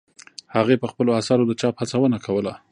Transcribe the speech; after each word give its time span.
هغې 0.55 0.75
په 0.81 0.87
خپلو 0.91 1.11
اثارو 1.19 1.47
د 1.49 1.51
چاپ 1.61 1.75
هڅه 1.81 1.95
کوله. 2.25 2.53